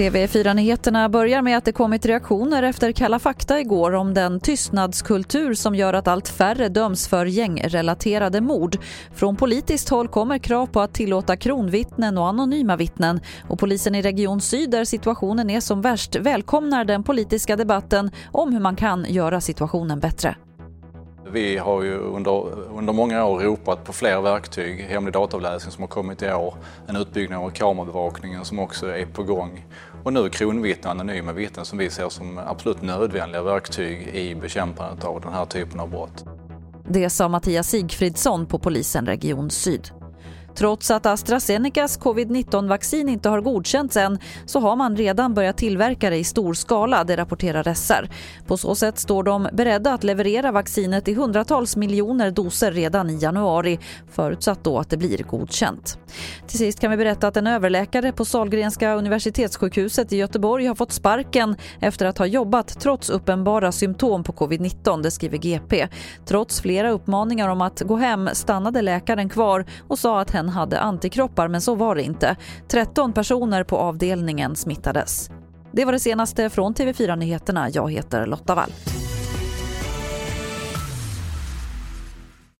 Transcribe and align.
TV4-nyheterna 0.00 1.08
börjar 1.08 1.42
med 1.42 1.58
att 1.58 1.64
det 1.64 1.72
kommit 1.72 2.06
reaktioner 2.06 2.62
efter 2.62 2.92
Kalla 2.92 3.18
fakta 3.18 3.60
igår 3.60 3.92
om 3.92 4.14
den 4.14 4.40
tystnadskultur 4.40 5.54
som 5.54 5.74
gör 5.74 5.94
att 5.94 6.08
allt 6.08 6.28
färre 6.28 6.68
döms 6.68 7.08
för 7.08 7.26
gängrelaterade 7.26 8.40
mord. 8.40 8.76
Från 9.14 9.36
politiskt 9.36 9.88
håll 9.88 10.08
kommer 10.08 10.38
krav 10.38 10.66
på 10.66 10.80
att 10.80 10.94
tillåta 10.94 11.36
kronvittnen 11.36 12.18
och 12.18 12.28
anonyma 12.28 12.76
vittnen 12.76 13.20
och 13.48 13.58
polisen 13.58 13.94
i 13.94 14.02
Region 14.02 14.40
Syd 14.40 14.70
där 14.70 14.84
situationen 14.84 15.50
är 15.50 15.60
som 15.60 15.82
värst 15.82 16.16
välkomnar 16.16 16.84
den 16.84 17.02
politiska 17.02 17.56
debatten 17.56 18.10
om 18.32 18.52
hur 18.52 18.60
man 18.60 18.76
kan 18.76 19.06
göra 19.08 19.40
situationen 19.40 20.00
bättre. 20.00 20.36
Vi 21.32 21.56
har 21.56 21.82
ju 21.82 21.98
under, 21.98 22.30
under 22.78 22.92
många 22.92 23.24
år 23.24 23.40
ropat 23.40 23.84
på 23.84 23.92
fler 23.92 24.20
verktyg, 24.20 24.80
hemlig 24.80 25.12
dataavläsning 25.12 25.72
som 25.72 25.82
har 25.82 25.88
kommit 25.88 26.22
i 26.22 26.32
år, 26.32 26.54
en 26.86 26.96
utbyggnad 26.96 27.44
av 27.44 27.50
kamerabevakningen 27.50 28.44
som 28.44 28.58
också 28.58 28.86
är 28.86 29.06
på 29.06 29.22
gång 29.22 29.66
och 30.04 30.12
nu 30.12 30.28
kronvittnen, 30.28 31.00
anonyma 31.00 31.32
vittnen 31.32 31.64
som 31.64 31.78
vi 31.78 31.90
ser 31.90 32.08
som 32.08 32.38
absolut 32.38 32.82
nödvändiga 32.82 33.42
verktyg 33.42 34.08
i 34.08 34.34
bekämpandet 34.34 35.04
av 35.04 35.20
den 35.20 35.32
här 35.32 35.44
typen 35.44 35.80
av 35.80 35.90
brott. 35.90 36.24
Det 36.88 37.10
sa 37.10 37.28
Mattias 37.28 37.68
Sigfridsson 37.68 38.46
på 38.46 38.58
polisen 38.58 39.06
Region 39.06 39.50
Syd. 39.50 39.99
Trots 40.54 40.90
att 40.90 41.06
AstraZenecas 41.06 41.98
covid-19-vaccin 41.98 43.08
inte 43.08 43.28
har 43.28 43.40
godkänts 43.40 43.96
än 43.96 44.18
så 44.46 44.60
har 44.60 44.76
man 44.76 44.96
redan 44.96 45.34
börjat 45.34 45.56
tillverka 45.56 46.10
det 46.10 46.16
i 46.16 46.24
stor 46.24 46.54
skala, 46.54 47.04
det 47.04 47.16
rapporterar 47.16 47.74
SR. 47.74 48.08
På 48.46 48.56
så 48.56 48.74
sätt 48.74 48.98
står 48.98 49.22
de 49.22 49.48
beredda 49.52 49.92
att 49.92 50.04
leverera 50.04 50.52
vaccinet 50.52 51.08
i 51.08 51.14
hundratals 51.14 51.76
miljoner 51.76 52.30
doser 52.30 52.72
redan 52.72 53.10
i 53.10 53.18
januari, 53.22 53.78
förutsatt 54.10 54.64
då 54.64 54.78
att 54.78 54.90
det 54.90 54.96
blir 54.96 55.18
godkänt. 55.18 55.98
Till 56.46 56.58
sist 56.58 56.80
kan 56.80 56.90
vi 56.90 56.96
berätta 56.96 57.28
att 57.28 57.36
en 57.36 57.46
överläkare 57.46 58.12
på 58.12 58.24
Salgrenska 58.24 58.94
universitetssjukhuset 58.94 60.12
i 60.12 60.16
Göteborg 60.16 60.66
har 60.66 60.74
fått 60.74 60.92
sparken 60.92 61.56
efter 61.80 62.06
att 62.06 62.18
ha 62.18 62.26
jobbat 62.26 62.80
trots 62.80 63.10
uppenbara 63.10 63.72
symptom 63.72 64.24
på 64.24 64.32
covid-19, 64.32 65.02
det 65.02 65.10
skriver 65.10 65.38
GP. 65.38 65.88
Trots 66.26 66.60
flera 66.60 66.90
uppmaningar 66.90 67.48
om 67.48 67.60
att 67.60 67.80
gå 67.80 67.96
hem 67.96 68.28
stannade 68.32 68.82
läkaren 68.82 69.28
kvar 69.28 69.64
och 69.88 69.98
sa 69.98 70.20
att 70.20 70.30
hen 70.40 70.48
hade 70.48 70.80
antikroppar 70.80 71.48
men 71.48 71.60
så 71.60 71.74
var 71.74 71.94
det 71.94 72.02
inte. 72.02 72.36
13 72.68 73.12
personer 73.12 73.64
på 73.64 73.76
avdelningen 73.76 74.56
smittades. 74.56 75.30
Det 75.72 75.84
var 75.84 75.92
det 75.92 76.00
senaste 76.00 76.50
från 76.50 76.74
TV4 76.74 77.16
Nyheterna. 77.16 77.70
Jag 77.70 77.92
heter 77.92 78.26
Lotta 78.26 78.54
Wall. 78.54 78.70